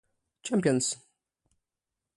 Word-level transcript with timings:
Champions. 0.41 0.97